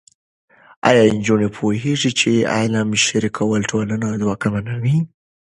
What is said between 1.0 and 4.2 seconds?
نجونې پوهېږي چې علم شریکول ټولنه